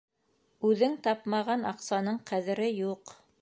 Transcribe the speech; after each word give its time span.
Үҙең 0.69 0.95
тапмаған 1.07 1.67
аҡсаның 1.73 2.19
ҡәҙере 2.33 2.71
юҡ. 2.81 3.15